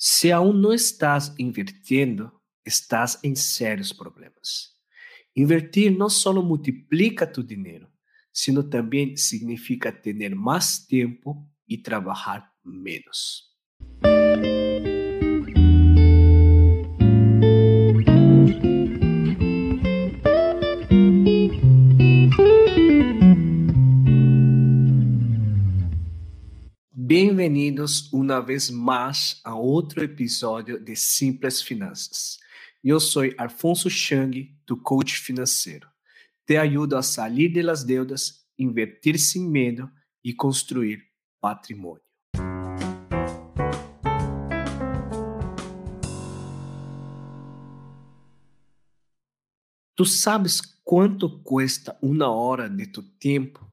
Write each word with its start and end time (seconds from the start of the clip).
Se 0.00 0.30
aún 0.30 0.60
não 0.60 0.72
estás 0.72 1.34
invirtiendo, 1.40 2.30
estás 2.64 3.18
em 3.24 3.34
sérios 3.34 3.92
problemas. 3.92 4.76
Invertir 5.34 5.90
não 5.90 6.08
só 6.08 6.32
multiplica 6.40 7.26
tu 7.26 7.42
dinheiro, 7.42 7.88
sino 8.32 8.62
também 8.62 9.16
significa 9.16 9.90
ter 9.90 10.36
mais 10.36 10.86
tempo 10.86 11.44
e 11.68 11.76
trabalhar 11.76 12.48
menos. 12.64 13.48
Bem-vindos 27.10 28.12
uma 28.12 28.38
vez 28.38 28.68
mais 28.68 29.40
a 29.42 29.54
outro 29.54 30.04
episódio 30.04 30.78
de 30.78 30.94
Simples 30.94 31.62
Finanças. 31.62 32.38
Eu 32.84 33.00
sou 33.00 33.22
Alfonso 33.38 33.88
Chang, 33.88 34.54
do 34.66 34.76
coach 34.76 35.16
financeiro. 35.16 35.88
Te 36.46 36.58
ajudo 36.58 36.98
a 36.98 37.02
sair 37.02 37.48
das 37.64 37.82
deudas, 37.82 38.44
invertir 38.58 39.18
sem 39.18 39.40
medo 39.40 39.90
e 40.22 40.34
construir 40.34 41.02
patrimônio. 41.40 42.02
Tu 49.96 50.04
sabes 50.04 50.60
quanto 50.84 51.42
custa 51.42 51.96
uma 52.02 52.28
hora 52.28 52.68
de 52.68 52.86
tu 52.86 53.02
tempo? 53.02 53.66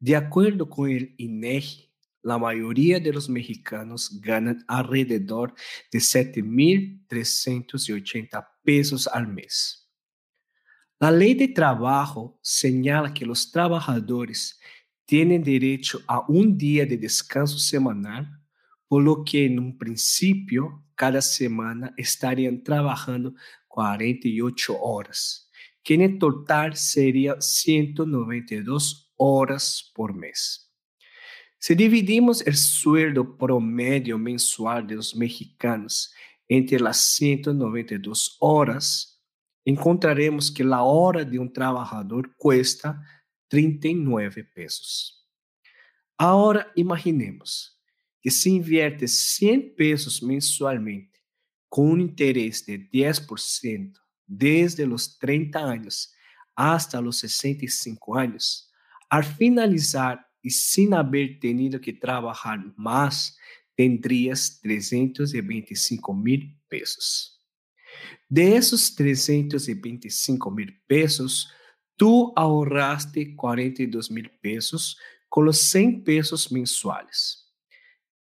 De 0.00 0.16
acordo 0.16 0.66
com 0.66 0.82
o 0.82 0.88
INEGI, 0.88 1.87
la 2.22 2.38
mayoría 2.38 3.00
de 3.00 3.12
los 3.12 3.28
mexicanos 3.28 4.18
ganan 4.20 4.64
alrededor 4.66 5.52
de 5.90 5.98
7.380 5.98 8.48
pesos 8.62 9.06
al 9.06 9.28
mes. 9.28 9.88
La 11.00 11.12
ley 11.12 11.34
de 11.34 11.48
trabajo 11.48 12.38
señala 12.42 13.14
que 13.14 13.24
los 13.24 13.52
trabajadores 13.52 14.58
tienen 15.04 15.42
derecho 15.42 16.02
a 16.06 16.22
un 16.28 16.58
día 16.58 16.84
de 16.84 16.98
descanso 16.98 17.58
semanal, 17.58 18.28
por 18.88 19.02
lo 19.02 19.24
que 19.24 19.46
en 19.46 19.58
un 19.58 19.78
principio 19.78 20.84
cada 20.94 21.22
semana 21.22 21.94
estarían 21.96 22.62
trabajando 22.62 23.34
48 23.68 24.78
horas, 24.80 25.50
que 25.84 25.94
en 25.94 26.18
total 26.18 26.76
sería 26.76 27.40
192 27.40 29.12
horas 29.16 29.90
por 29.94 30.14
mes. 30.14 30.67
Se 31.58 31.74
dividimos 31.74 32.40
o 32.40 32.52
sueldo 32.52 33.24
promédio 33.24 34.16
mensual 34.16 34.82
dos 34.86 35.12
mexicanos 35.12 36.10
entre 36.48 36.86
as 36.86 36.98
192 36.98 38.36
horas, 38.40 39.18
encontraremos 39.66 40.50
que 40.50 40.62
a 40.62 40.82
hora 40.82 41.24
de 41.24 41.38
um 41.38 41.48
trabalhador 41.48 42.30
cuesta 42.36 42.98
39 43.48 44.44
pesos. 44.44 45.26
Agora 46.16 46.72
imaginemos 46.76 47.76
que 48.22 48.30
se 48.30 48.50
invierte 48.50 49.08
100 49.08 49.74
pesos 49.74 50.20
mensualmente 50.20 51.20
com 51.68 51.92
um 51.92 51.98
interesse 51.98 52.64
de 52.64 52.78
10% 52.88 53.92
desde 54.26 54.84
os 54.84 55.18
30 55.18 55.58
anos 55.58 56.10
hasta 56.54 57.00
os 57.00 57.18
65 57.18 58.14
anos, 58.16 58.68
al 59.10 59.22
finalizar 59.22 60.27
y 60.42 60.50
sin 60.50 60.94
haber 60.94 61.38
tenido 61.40 61.80
que 61.80 61.92
trabajar 61.92 62.58
más, 62.76 63.36
tendrías 63.74 64.60
325 64.60 66.14
mil 66.14 66.58
pesos. 66.68 67.38
De 68.28 68.56
esos 68.56 68.94
325 68.94 70.50
mil 70.50 70.82
pesos, 70.86 71.50
tú 71.96 72.32
ahorraste 72.36 73.34
42 73.34 74.10
mil 74.10 74.30
pesos 74.40 74.98
con 75.28 75.44
los 75.44 75.58
100 75.62 76.04
pesos 76.04 76.50
mensuales. 76.52 77.48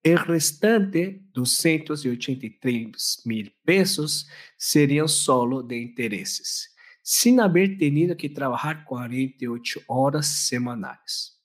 El 0.03 0.19
restante, 0.19 1.21
283 1.33 3.23
mil 3.25 3.57
pesos, 3.65 4.29
serían 4.57 5.09
solo 5.09 5.63
de 5.63 5.79
intereses, 5.79 6.75
sin 7.03 7.41
haber 7.41 7.77
tenido 7.77 8.17
que 8.17 8.29
trabajar 8.29 8.85
48 8.85 9.81
horas 9.89 10.29
semanales. 10.47 11.36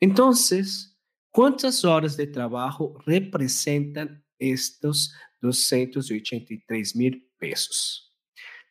Entonces, 0.00 0.98
¿cuántas 1.30 1.84
horas 1.84 2.16
de 2.16 2.26
trabajo 2.26 2.98
representan 3.04 4.24
estos 4.38 5.12
283 5.42 6.96
mil 6.96 7.30
pesos? 7.38 8.16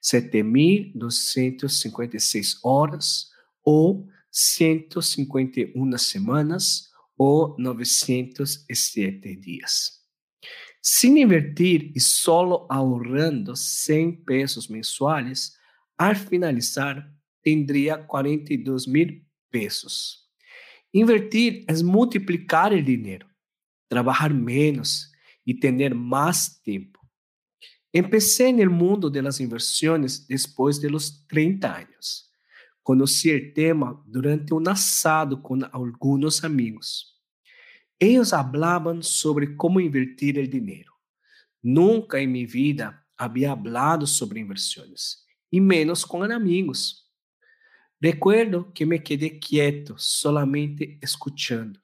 7.256 0.02 2.60
horas 2.64 3.32
o 3.62 4.08
151 4.32 5.98
semanas 5.98 6.92
o 7.16 7.56
907 7.58 9.36
días. 9.36 10.08
Sin 10.82 11.18
invertir 11.18 11.92
y 11.94 12.00
solo 12.00 12.66
ahorrando 12.70 13.56
100 13.56 14.24
pesos 14.24 14.70
mensuales, 14.70 15.58
al 15.98 16.16
finalizar 16.16 17.14
tendría 17.42 18.08
42 18.08 18.88
mil 18.88 19.28
pesos. 19.50 20.29
Invertir 20.94 21.66
é 21.68 21.84
multiplicar 21.84 22.74
o 22.74 22.82
dinheiro, 22.82 23.28
trabalhar 23.88 24.34
menos 24.34 25.12
e 25.46 25.54
ter 25.54 25.94
mais 25.94 26.60
tempo. 26.64 27.00
Empecé 27.94 28.52
no 28.52 28.72
mundo 28.72 29.10
das 29.10 29.40
inversiones 29.40 30.26
depois 30.28 30.80
de 30.80 30.88
los 30.88 31.26
30 31.28 31.68
anos. 31.68 32.30
Conheci 32.84 33.36
o 33.36 33.54
tema 33.54 34.04
durante 34.08 34.54
um 34.54 34.64
assado 34.68 35.42
com 35.42 35.60
alguns 35.72 36.44
amigos. 36.44 37.16
Eles 38.00 38.30
falavam 38.30 39.02
sobre 39.02 39.56
como 39.56 39.82
invertir 39.82 40.38
o 40.38 40.48
dinheiro. 40.48 40.92
Nunca 41.64 42.20
em 42.20 42.28
minha 42.28 42.48
vida 42.48 43.04
havia 43.18 43.56
falado 43.56 44.08
sobre 44.08 44.40
inversões, 44.40 45.18
e 45.52 45.60
menos 45.60 46.06
com 46.06 46.24
amigos. 46.24 47.09
Recuerdo 48.02 48.72
que 48.74 48.86
me 48.86 49.04
quedé 49.04 49.40
quieto, 49.40 49.98
solamente 49.98 50.98
escuchando, 51.02 51.80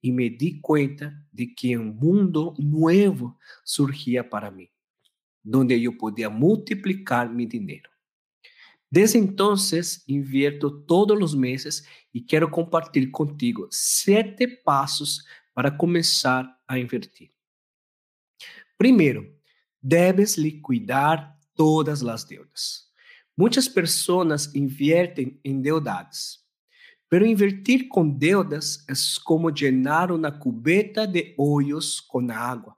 y 0.00 0.12
me 0.12 0.30
di 0.30 0.60
cuenta 0.60 1.26
de 1.32 1.54
que 1.54 1.76
un 1.76 1.96
mundo 1.96 2.54
nuevo 2.58 3.38
surgía 3.64 4.28
para 4.30 4.50
mí, 4.50 4.70
donde 5.42 5.80
yo 5.80 5.96
podía 5.98 6.28
multiplicar 6.28 7.28
mi 7.28 7.46
dinero. 7.46 7.90
Desde 8.88 9.18
entonces 9.18 10.04
invierto 10.06 10.72
todos 10.84 11.18
los 11.18 11.34
meses 11.34 11.84
y 12.12 12.24
quiero 12.24 12.50
compartir 12.50 13.10
contigo 13.10 13.66
siete 13.70 14.46
pasos 14.46 15.26
para 15.52 15.76
comenzar 15.76 16.56
a 16.68 16.78
invertir. 16.78 17.32
Primero, 18.76 19.24
debes 19.80 20.38
liquidar 20.38 21.36
todas 21.54 22.02
las 22.02 22.28
deudas. 22.28 22.85
Muitas 23.38 23.68
pessoas 23.68 24.54
invertem 24.54 25.38
em 25.44 25.60
deudas, 25.60 26.38
pero 27.06 27.26
invertir 27.26 27.86
com 27.86 28.08
deudas 28.08 28.82
é 28.88 28.94
como 29.24 29.50
llenar 29.50 30.10
uma 30.10 30.32
cubeta 30.32 31.06
de 31.06 31.34
hoyos 31.36 32.00
com 32.00 32.30
água. 32.30 32.74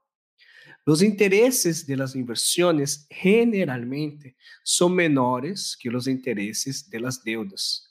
Os 0.85 1.01
interesses 1.01 1.87
de 1.87 1.95
las 1.95 2.17
inversiones 2.17 3.07
generalmente 3.09 4.35
são 4.65 4.89
menores 4.89 5.77
que 5.77 5.89
os 5.89 6.09
interesses 6.09 6.83
de 6.83 6.99
las 6.99 7.23
deudas. 7.23 7.83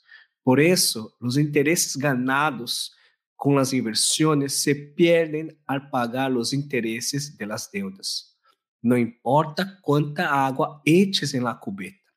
Por 0.44 0.60
isso, 0.60 1.10
os 1.22 1.38
interesses 1.38 1.96
ganados 1.96 2.90
com 3.34 3.56
as 3.56 3.72
inversiones 3.72 4.52
se 4.52 4.74
perdem 4.74 5.56
al 5.66 5.88
pagar 5.88 6.36
os 6.36 6.52
interesses 6.52 7.34
de 7.34 7.46
las 7.46 7.70
deudas. 7.70 8.36
Não 8.82 8.98
importa 8.98 9.78
quanta 9.80 10.26
água 10.28 10.82
eches 10.84 11.32
em 11.32 11.40
la 11.40 11.54
cubeta 11.54 12.07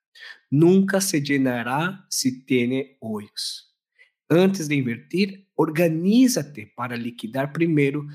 nunca 0.50 1.00
se 1.02 1.19
llenará 1.22 2.06
si 2.10 2.46
tiene 2.46 2.98
hoyos. 3.00 3.72
Antes 4.30 4.68
de 4.68 4.75
invertir, 4.75 5.48
organízate 5.56 6.74
para 6.75 6.96
liquidar 6.96 7.52
primeiro 7.52 8.08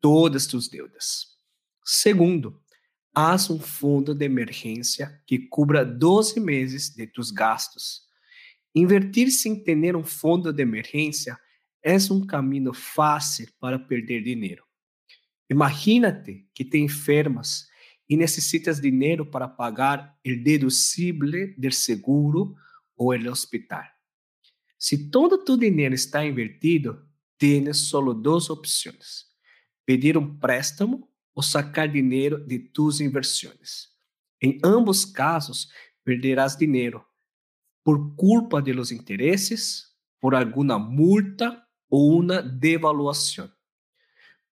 todas 0.00 0.46
tus 0.46 0.68
deudas. 0.68 1.38
Segundo, 1.84 2.60
haz 3.14 3.50
um 3.50 3.58
fundo 3.58 4.14
de 4.14 4.24
emergência 4.24 5.22
que 5.26 5.38
cubra 5.48 5.84
12 5.84 6.40
meses 6.40 6.94
de 6.94 7.06
tus 7.06 7.30
gastos. 7.30 8.02
Invertir 8.74 9.30
sem 9.30 9.62
ter 9.62 9.96
um 9.96 10.04
fundo 10.04 10.52
de 10.52 10.62
emergência 10.62 11.38
é 11.82 11.96
um 12.10 12.24
caminho 12.24 12.72
fácil 12.72 13.48
para 13.58 13.78
perder 13.78 14.22
dinheiro. 14.22 14.64
Imagínate 15.50 16.46
que 16.54 16.64
te 16.64 16.78
enfermas 16.78 17.66
e 18.12 18.16
necessitas 18.16 18.78
dinheiro 18.78 19.24
para 19.24 19.48
pagar 19.48 20.18
o 20.22 20.36
deducible 20.36 21.54
del 21.56 21.72
seguro 21.72 22.54
ou 22.94 23.14
el 23.14 23.26
hospital. 23.26 23.86
Se 24.78 25.08
todo 25.08 25.42
tu 25.42 25.56
dinheiro 25.56 25.94
está 25.94 26.22
invertido, 26.22 27.08
tienes 27.38 27.88
solo 27.88 28.12
duas 28.12 28.50
opções: 28.50 29.24
pedir 29.86 30.18
um 30.18 30.38
préstamo 30.38 31.08
o 31.34 31.42
sacar 31.42 31.90
dinero 31.90 32.38
de 32.38 32.58
tus 32.58 33.00
inversiones. 33.00 33.88
En 34.38 34.58
ambos 34.62 35.06
casos, 35.06 35.70
perderás 36.04 36.58
dinero 36.58 37.08
por 37.82 38.14
culpa 38.14 38.60
de 38.60 38.74
los 38.74 38.92
por 40.20 40.34
alguna 40.34 40.76
multa 40.76 41.66
o 41.88 42.08
una 42.08 42.42
devaluación. 42.42 43.50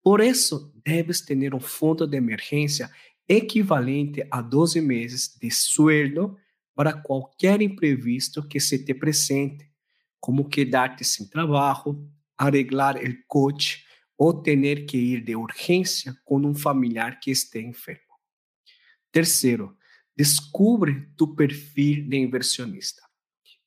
Por 0.00 0.22
eso, 0.22 0.72
debes 0.82 1.22
tener 1.26 1.54
un 1.54 1.60
fondo 1.60 2.06
de 2.06 2.16
emergencia 2.16 2.90
equivalente 3.32 4.26
a 4.28 4.42
12 4.42 4.80
meses 4.80 5.38
de 5.40 5.52
sueldo 5.52 6.36
para 6.74 6.92
qualquer 6.92 7.62
imprevisto 7.62 8.42
que 8.42 8.58
se 8.58 8.84
te 8.84 8.92
presente, 8.92 9.70
como 10.18 10.48
quedarte 10.48 11.04
sem 11.04 11.28
trabalho, 11.28 12.10
arreglar 12.36 12.96
o 12.96 13.26
coche 13.28 13.84
ou 14.18 14.42
ter 14.42 14.84
que 14.84 14.98
ir 14.98 15.22
de 15.22 15.36
urgência 15.36 16.12
com 16.24 16.44
um 16.44 16.54
familiar 16.56 17.20
que 17.20 17.30
esteja 17.30 17.68
enfermo. 17.68 18.18
Terceiro, 19.12 19.76
descubre 20.16 21.08
tu 21.16 21.36
perfil 21.36 22.08
de 22.08 22.16
inversionista. 22.16 23.00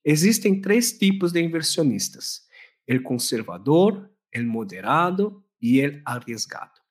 Existem 0.04 0.60
três 0.60 0.92
tipos 0.98 1.32
de 1.32 1.42
inversionistas: 1.42 2.42
o 2.90 3.02
conservador, 3.02 4.12
o 4.36 4.44
moderado 4.44 5.42
e 5.62 5.86
o 5.88 6.02
arriesgado. 6.06 6.83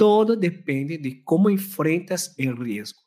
Todo 0.00 0.34
depende 0.34 0.96
de 0.96 1.16
como 1.16 1.50
enfrentas 1.50 2.34
o 2.38 2.54
risco. 2.54 3.02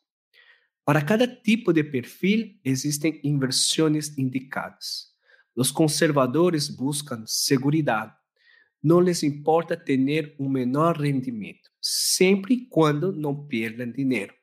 Para 0.86 1.01
cada 1.01 1.25
tipo 1.25 1.74
de 1.74 1.84
perfil 1.84 2.56
existem 2.63 3.19
inversões 3.24 4.16
indicadas. 4.16 5.07
Os 5.56 5.72
conservadores 5.72 6.69
buscam 6.69 7.24
segurança. 7.25 8.16
Não 8.84 9.01
lhes 9.01 9.24
importa 9.24 9.75
ter 9.75 10.36
um 10.38 10.48
menor 10.48 11.01
rendimento, 11.01 11.72
sempre 11.81 12.54
e 12.54 12.68
quando 12.68 13.12
não 13.12 13.48
perdam 13.48 13.92
dinheiro. 13.92 14.36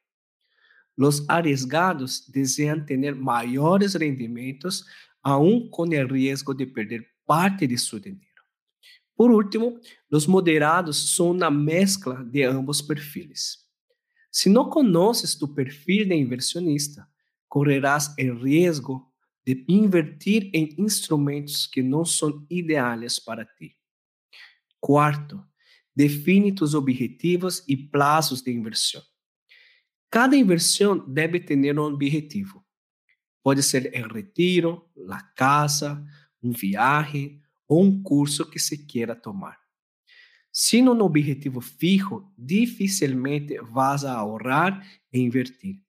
Os 0.98 1.24
arriesgados 1.28 2.28
desejam 2.28 2.84
ter 2.84 3.14
maiores 3.14 3.94
rendimentos, 3.94 4.84
aun 5.22 5.70
com 5.70 5.84
o 5.84 6.12
risco 6.12 6.52
de 6.52 6.66
perder 6.66 7.06
parte 7.24 7.64
de 7.64 7.78
seu 7.78 8.00
dinheiro. 8.00 8.29
Por 9.20 9.30
último, 9.30 9.78
os 10.10 10.26
moderados 10.26 11.14
são 11.14 11.32
uma 11.32 11.50
mescla 11.50 12.24
de 12.24 12.42
ambos 12.42 12.80
perfiles. 12.80 13.58
Se 14.32 14.48
não 14.48 14.70
conheces 14.70 15.34
tu 15.34 15.46
perfil 15.46 16.08
de 16.08 16.14
inversionista, 16.14 17.06
correrás 17.46 18.14
o 18.18 18.34
risco 18.42 19.12
de 19.44 19.62
invertir 19.68 20.50
em 20.54 20.74
instrumentos 20.78 21.66
que 21.66 21.82
não 21.82 22.02
são 22.02 22.46
ideais 22.48 23.18
para 23.18 23.44
ti. 23.44 23.76
Quarto, 24.80 25.46
define 25.94 26.50
tus 26.54 26.72
objetivos 26.72 27.62
e 27.68 27.76
plazos 27.76 28.40
de 28.40 28.50
inversão. 28.50 29.02
Cada 30.08 30.34
inversão 30.34 30.96
deve 30.98 31.40
ter 31.40 31.78
um 31.78 31.82
objetivo. 31.82 32.64
Pode 33.42 33.62
ser 33.62 33.92
o 34.02 34.14
retiro, 34.14 34.88
a 35.10 35.22
casa, 35.22 36.02
um 36.42 36.52
viagem 36.52 37.38
ou 37.70 37.84
um 37.84 38.02
curso 38.02 38.44
que 38.50 38.58
se 38.58 38.84
queira 38.84 39.14
tomar. 39.14 39.56
Sin 40.52 40.88
um 40.88 41.00
objetivo 41.02 41.60
fijo, 41.60 42.28
dificilmente 42.36 43.60
vas 43.60 44.04
a 44.04 44.14
ahorrar 44.14 44.84
e 45.12 45.20
invertir, 45.20 45.80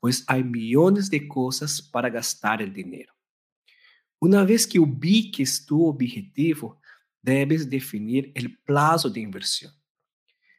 pois 0.00 0.24
há 0.26 0.38
milhões 0.38 1.10
de 1.10 1.20
coisas 1.20 1.82
para 1.82 2.08
gastar 2.08 2.62
o 2.62 2.70
dinheiro. 2.70 3.12
Uma 4.18 4.42
vez 4.46 4.64
que 4.64 4.80
ubiques 4.80 5.66
tu 5.66 5.84
objetivo, 5.84 6.80
debes 7.22 7.66
definir 7.66 8.32
o 8.34 8.64
plazo 8.64 9.10
de 9.10 9.20
inversão. 9.20 9.70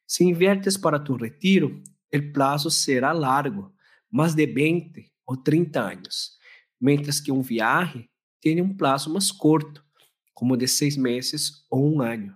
Se 0.05 0.23
inviertes 0.23 0.77
para 0.77 0.99
tu 0.99 1.15
retiro, 1.15 1.81
o 2.13 2.31
plazo 2.31 2.69
será 2.69 3.11
largo, 3.11 3.73
mais 4.11 4.35
de 4.35 4.45
20 4.45 5.11
ou 5.25 5.35
30 5.35 5.79
anos, 5.79 6.37
mientras 6.79 7.19
que 7.19 7.31
um 7.31 7.41
viaje 7.41 8.07
tem 8.39 8.61
um 8.61 8.77
plazo 8.77 9.11
mais 9.11 9.31
curto, 9.31 9.83
como 10.39 10.55
de 10.55 10.69
seis 10.69 10.95
meses 10.95 11.65
ou 11.69 11.93
um 11.93 12.01
ano. 12.01 12.33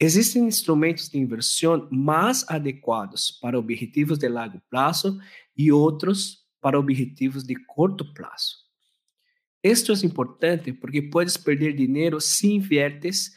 Existem 0.00 0.46
instrumentos 0.46 1.10
de 1.10 1.18
inversão 1.18 1.86
mais 1.92 2.46
adequados 2.48 3.30
para 3.30 3.58
objetivos 3.58 4.16
de 4.16 4.26
largo 4.26 4.58
prazo 4.70 5.20
e 5.54 5.70
outros 5.70 6.46
para 6.62 6.80
objetivos 6.80 7.44
de 7.44 7.54
curto 7.66 8.10
prazo. 8.14 8.56
Isto 9.62 9.92
é 9.92 10.06
importante 10.06 10.72
porque 10.72 11.02
puedes 11.02 11.36
perder 11.36 11.74
dinheiro 11.74 12.18
se 12.22 12.50
inviertes 12.50 13.32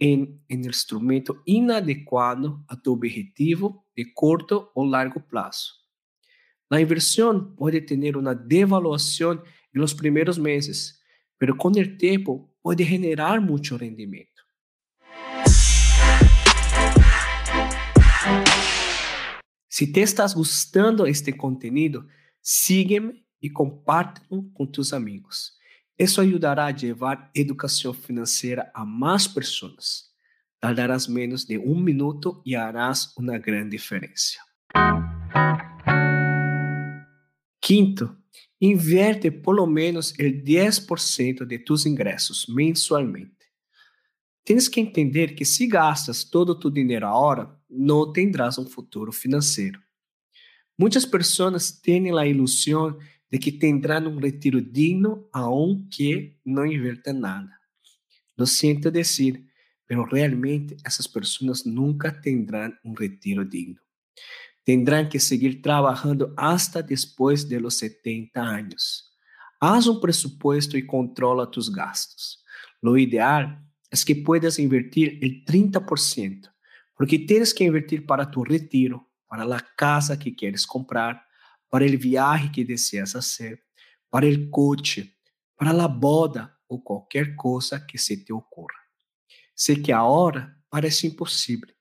em 0.00 0.42
um 0.50 0.68
instrumento 0.68 1.40
inadequado 1.46 2.64
a 2.66 2.74
tu 2.74 2.92
objetivo 2.92 3.84
de 3.96 4.06
curto 4.06 4.68
ou 4.74 4.84
largo 4.84 5.20
prazo. 5.20 5.74
A 6.68 6.80
inversão 6.80 7.54
pode 7.54 7.80
ter 7.82 8.16
uma 8.16 8.34
devaluação 8.34 9.40
nos 9.72 9.94
primeiros 9.94 10.36
meses, 10.36 10.98
mas 11.40 11.56
com 11.56 11.68
o 11.68 11.96
tempo 11.96 12.49
pode 12.62 12.84
generar 12.84 13.40
muito 13.40 13.76
rendimento. 13.76 14.42
Si 19.68 19.90
te 19.90 20.02
estás 20.02 20.34
gustando 20.34 21.06
este 21.06 21.36
contenido, 21.36 22.06
sígueme 22.40 23.24
y 23.40 23.50
compártelo 23.50 24.44
con 24.52 24.70
tus 24.70 24.92
amigos. 24.92 25.58
Eso 25.96 26.20
ayudará 26.20 26.66
a 26.66 26.70
llevar 26.70 27.30
educación 27.34 27.94
financiera 27.94 28.70
a 28.74 28.84
más 28.84 29.28
personas. 29.28 30.14
Tardarás 30.58 31.08
menos 31.08 31.46
de 31.46 31.56
un 31.56 31.82
minuto 31.82 32.42
y 32.44 32.54
harás 32.54 33.14
una 33.16 33.38
gran 33.38 33.70
diferencia. 33.70 34.42
Quinto, 37.60 38.19
invierte 38.60 39.32
por 39.32 39.56
lo 39.56 39.66
menos 39.66 40.14
el 40.18 40.44
10% 40.44 41.46
de 41.46 41.58
tus 41.58 41.86
ingresos 41.86 42.48
mensualmente. 42.48 43.46
Tens 44.44 44.68
que 44.68 44.80
entender 44.80 45.34
que 45.34 45.44
se 45.44 45.66
gastas 45.66 46.28
todo 46.28 46.58
tu 46.58 46.70
dinheiro 46.70 47.06
agora, 47.06 47.56
não 47.68 48.12
tendrás 48.12 48.58
um 48.58 48.66
futuro 48.66 49.12
financeiro. 49.12 49.80
Muitas 50.78 51.04
pessoas 51.04 51.70
têm 51.70 52.10
a 52.18 52.26
ilusão 52.26 52.98
de 53.30 53.38
que 53.38 53.52
tendrán 53.52 54.08
um 54.08 54.18
retiro 54.18 54.60
digno 54.60 55.28
aunque 55.32 56.36
não 56.44 56.66
invertam 56.66 57.14
nada. 57.14 57.52
Lo 58.36 58.46
siento 58.46 58.90
decir, 58.90 59.44
pero 59.86 60.04
realmente 60.04 60.76
essas 60.84 61.06
pessoas 61.06 61.64
nunca 61.64 62.10
tendrán 62.10 62.78
um 62.84 62.94
retiro 62.94 63.44
digno. 63.44 63.80
Tendrán 64.64 65.08
que 65.08 65.18
seguir 65.18 65.62
trabalhando 65.62 66.32
hasta 66.36 66.82
depois 66.82 67.48
de 67.48 67.58
los 67.58 67.74
70 67.74 68.40
anos. 68.40 69.10
Haz 69.60 69.86
um 69.86 70.00
presupuesto 70.00 70.76
e 70.76 70.82
controla 70.82 71.46
tus 71.46 71.68
gastos. 71.68 72.42
Lo 72.82 72.96
ideal 72.96 73.62
es 73.90 74.04
que 74.04 74.14
puedas 74.14 74.58
invertir 74.58 75.18
el 75.22 75.44
30%, 75.44 76.50
porque 76.96 77.18
tienes 77.18 77.52
que 77.52 77.64
invertir 77.64 78.06
para 78.06 78.30
tu 78.30 78.44
retiro, 78.44 79.06
para 79.26 79.44
la 79.44 79.60
casa 79.76 80.18
que 80.18 80.34
quieres 80.34 80.66
comprar, 80.66 81.22
para 81.68 81.84
el 81.84 81.96
viaje 81.96 82.50
que 82.50 82.64
deseas 82.64 83.14
hacer, 83.14 83.62
para 84.08 84.26
el 84.26 84.50
coche, 84.50 85.16
para 85.56 85.72
la 85.72 85.86
boda 85.86 86.58
ou 86.66 86.82
qualquer 86.82 87.34
coisa 87.36 87.78
que 87.80 87.98
se 87.98 88.16
te 88.16 88.32
ocorra. 88.32 88.78
Sei 89.54 89.76
que 89.76 89.92
agora 89.92 90.56
parece 90.70 91.06
impossível, 91.06 91.74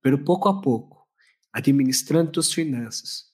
pero 0.00 0.22
pouco 0.22 0.48
a 0.48 0.60
pouco, 0.60 0.95
administrando 1.56 2.32
tus 2.32 2.52
finanças, 2.52 3.32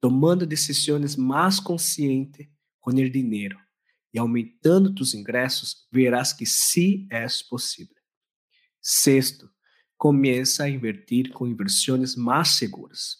tomando 0.00 0.46
decisões 0.46 1.16
mais 1.16 1.58
conscientes 1.58 2.46
com 2.80 2.92
o 2.92 3.10
dinheiro, 3.10 3.58
e 4.12 4.18
aumentando 4.20 4.94
tus 4.94 5.12
ingressos, 5.12 5.88
verás 5.90 6.32
que 6.32 6.46
sí 6.46 7.08
es 7.10 7.42
posible. 7.42 7.96
Sexto, 8.80 9.50
começa 9.96 10.62
a 10.62 10.70
invertir 10.70 11.32
com 11.32 11.48
inversões 11.48 12.14
mais 12.14 12.50
seguras. 12.50 13.16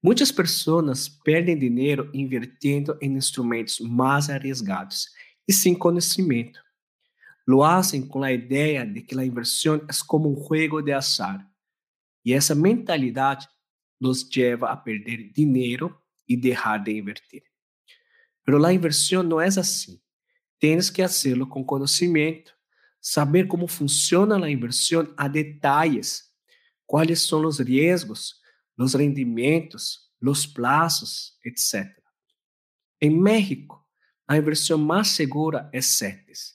Muitas 0.00 0.30
pessoas 0.30 1.08
perdem 1.08 1.58
dinheiro 1.58 2.08
invirtiendo 2.14 2.96
em 3.00 3.16
instrumentos 3.16 3.80
mais 3.80 4.30
arriesgados 4.30 5.06
e 5.48 5.52
sem 5.52 5.74
conhecimento. 5.74 6.60
Lo 7.44 7.64
hacen 7.64 8.06
com 8.06 8.22
a 8.22 8.32
ideia 8.32 8.86
de 8.86 9.02
que 9.02 9.18
a 9.18 9.26
inversão 9.26 9.74
é 9.74 9.92
como 10.06 10.30
um 10.30 10.36
jogo 10.36 10.80
de 10.80 10.92
azar. 10.92 11.44
E 12.24 12.32
essa 12.32 12.54
mentalidade 12.54 13.48
nos 14.00 14.28
leva 14.34 14.70
a 14.70 14.76
perder 14.76 15.30
dinheiro 15.32 15.96
e 16.28 16.36
deixar 16.36 16.78
de 16.78 16.92
invertir. 16.92 17.42
Pero 18.44 18.64
a 18.64 18.72
inversão 18.72 19.22
não 19.22 19.40
é 19.40 19.46
assim. 19.46 20.00
Tens 20.58 20.90
que 20.90 21.02
hacerlo 21.02 21.46
com 21.46 21.64
conhecimento, 21.64 22.54
saber 23.00 23.46
como 23.46 23.66
funciona 23.66 24.44
a 24.44 24.50
inversão 24.50 25.12
a 25.16 25.28
detalhes, 25.28 26.24
quais 26.86 27.22
são 27.22 27.44
os 27.46 27.58
riscos, 27.60 28.40
os 28.76 28.94
rendimentos, 28.94 30.10
os 30.22 30.46
plazos, 30.46 31.38
etc. 31.44 31.86
Em 33.00 33.10
México, 33.10 33.84
a 34.26 34.36
inversão 34.36 34.78
mais 34.78 35.08
segura 35.08 35.68
é 35.72 35.80
CETES. 35.80 36.54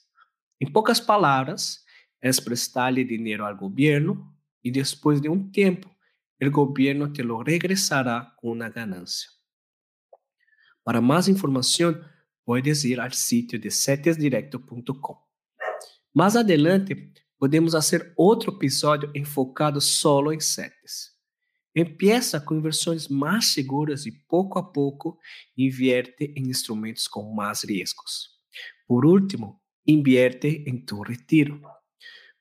Em 0.60 0.70
poucas 0.70 1.00
palavras, 1.00 1.84
é 2.20 2.30
prestar-lhe 2.42 3.04
dinheiro 3.04 3.44
ao 3.44 3.56
governo 3.56 4.32
e 4.64 4.70
depois 4.70 5.20
de 5.20 5.28
um 5.28 5.48
tempo 5.50 5.95
el 6.38 6.50
gobierno 6.50 7.12
te 7.12 7.22
lo 7.22 7.42
regresará 7.42 8.34
con 8.36 8.50
una 8.52 8.68
ganancia. 8.68 9.30
Para 10.82 11.00
más 11.00 11.28
información, 11.28 12.00
puedes 12.44 12.84
ir 12.84 13.00
al 13.00 13.12
sitio 13.12 13.58
de 13.58 13.70
cetesdirecto.com. 13.70 15.16
Más 16.14 16.36
adelante, 16.36 17.12
podemos 17.38 17.74
hacer 17.74 18.12
outro 18.16 18.54
episódio 18.54 19.10
enfocado 19.14 19.80
solo 19.80 20.32
em 20.32 20.40
CETES. 20.40 21.14
Empieza 21.74 22.40
com 22.40 22.54
inversões 22.54 23.08
mais 23.08 23.46
seguras 23.46 24.06
e 24.06 24.12
pouco 24.12 24.58
a 24.58 24.62
pouco 24.62 25.18
invierte 25.56 26.32
em 26.34 26.48
instrumentos 26.48 27.06
com 27.06 27.34
mais 27.34 27.64
riscos. 27.64 28.30
Por 28.86 29.04
último, 29.04 29.60
invierte 29.86 30.64
em 30.66 30.78
tu 30.78 31.02
retiro. 31.02 31.60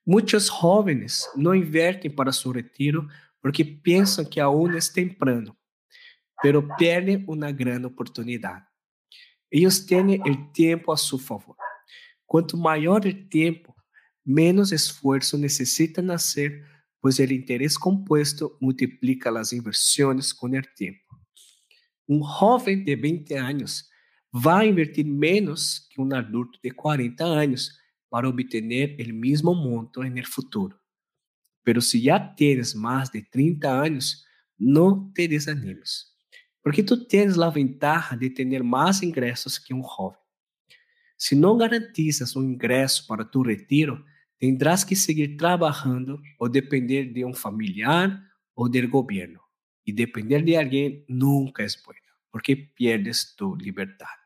Muitos 0.05 0.47
jovens 0.47 1.29
não 1.35 1.53
invertem 1.53 2.09
para 2.09 2.31
seu 2.31 2.51
retiro 2.51 3.09
porque 3.45 3.63
pensam 3.63 4.25
que 4.25 4.39
aún 4.39 4.75
é 4.75 4.79
temprano, 4.91 5.55
pero 6.41 6.67
perdem 6.77 7.23
uma 7.27 7.51
grande 7.51 7.85
oportunidade. 7.85 8.65
Eles 9.51 9.85
têm 9.85 10.19
o 10.19 10.51
tempo 10.51 10.91
a 10.91 10.97
seu 10.97 11.19
favor. 11.19 11.55
Quanto 12.25 12.57
maior 12.57 13.05
o 13.05 13.13
tempo, 13.29 13.71
menos 14.25 14.71
esforço 14.71 15.37
necessitam 15.37 16.11
hacer, 16.11 16.67
pois 16.99 17.19
o 17.19 17.23
interesse 17.23 17.79
compuesto 17.79 18.57
multiplica 18.59 19.29
as 19.39 19.53
inversões 19.53 20.33
com 20.33 20.47
o 20.47 20.61
tempo. 20.75 21.05
Um 22.09 22.23
jovem 22.23 22.83
de 22.83 22.95
20 22.95 23.31
anos 23.35 23.87
vai 24.33 24.69
invertir 24.69 25.05
menos 25.05 25.87
que 25.91 26.01
um 26.01 26.11
adulto 26.15 26.57
de 26.63 26.71
40 26.71 27.23
anos 27.23 27.73
para 28.09 28.27
obter 28.27 28.63
o 28.63 29.13
mesmo 29.13 29.53
monto 29.53 30.01
no 30.01 30.25
futuro. 30.25 30.75
Pero 31.65 31.81
se 31.81 32.00
já 32.00 32.19
tens 32.19 32.74
mais 32.74 33.10
de 33.10 33.22
30 33.22 33.67
anos, 33.67 34.24
não 34.57 35.12
te 35.12 35.27
desanimes, 35.27 36.05
porque 36.63 36.84
tu 36.84 37.05
tens 37.05 37.38
a 37.38 37.50
ventaja 37.50 38.15
de 38.15 38.29
ter 38.29 38.63
mais 38.63 39.03
ingressos 39.03 39.57
que 39.57 39.74
um 39.74 39.84
jovem. 39.84 40.19
Se 41.17 41.36
não 41.36 41.57
garantizas 41.57 42.36
um 42.36 42.43
ingresso 42.43 43.07
para 43.07 43.25
tu 43.25 43.41
retiro, 43.41 44.05
tendrás 44.38 44.84
que 44.84 44.95
seguir 44.95 45.36
trabalhando 45.38 46.22
ou 46.39 46.48
depender 46.48 47.12
de 47.12 47.25
um 47.25 47.34
familiar 47.34 48.22
ou 48.55 48.69
do 48.69 48.88
governo. 48.88 49.39
E 49.88 49.93
depender 49.93 50.41
de 50.43 50.55
alguém 50.55 51.05
nunca 51.07 51.63
é 51.63 51.67
bueno, 51.86 52.01
porque 52.31 52.55
pierdes 52.55 53.36
tu 53.36 53.55
liberdade. 53.55 54.25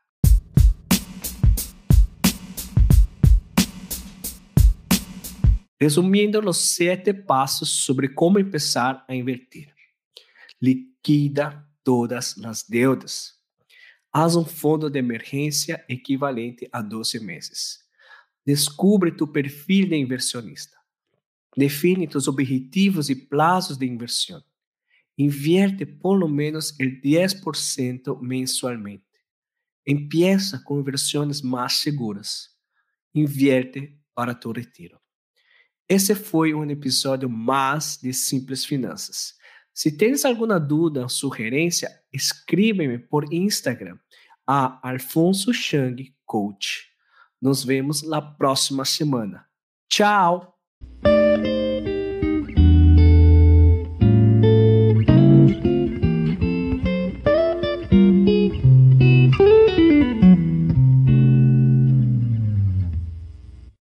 Resumindo 5.80 6.46
os 6.46 6.58
sete 6.58 7.14
passos 7.14 7.70
sobre 7.70 8.10
como 8.10 8.38
começar 8.44 9.02
a 9.08 9.14
invertir. 9.14 9.72
Liquida 10.60 11.66
todas 11.82 12.36
as 12.44 12.62
deudas. 12.62 13.40
Haz 14.12 14.36
um 14.36 14.44
fundo 14.44 14.90
de 14.90 14.98
emergência 14.98 15.82
equivalente 15.88 16.68
a 16.70 16.82
12 16.82 17.20
meses. 17.20 17.78
Descubre 18.44 19.10
tu 19.10 19.26
perfil 19.26 19.88
de 19.88 19.96
inversionista. 19.96 20.76
Define 21.56 22.06
tus 22.06 22.28
objetivos 22.28 23.08
e 23.08 23.16
plazos 23.16 23.78
de 23.78 23.86
inversión. 23.86 24.42
Invierte 25.16 25.86
por 25.86 26.18
lo 26.18 26.28
menos 26.28 26.78
el 26.78 27.00
10% 27.00 28.20
mensualmente. 28.20 29.06
Empieza 29.86 30.62
com 30.62 30.78
inversões 30.78 31.40
mais 31.40 31.74
seguras. 31.74 32.50
Invierte 33.14 33.98
para 34.14 34.34
tu 34.34 34.52
retiro. 34.52 34.99
Esse 35.90 36.14
foi 36.14 36.54
um 36.54 36.64
episódio 36.70 37.28
mais 37.28 37.98
de 38.00 38.12
Simples 38.12 38.64
Finanças. 38.64 39.34
Se 39.74 39.90
tens 39.90 40.24
alguma 40.24 40.60
dúvida 40.60 41.02
ou 41.02 41.08
sugerência, 41.08 41.90
escreve-me 42.12 42.96
por 42.96 43.34
Instagram 43.34 43.98
a 44.46 44.88
Alfonso 44.88 45.52
Chang 45.52 46.14
Coach. 46.24 46.84
Nos 47.42 47.64
vemos 47.64 48.02
na 48.02 48.22
próxima 48.22 48.84
semana. 48.84 49.44
Tchau! 49.88 50.59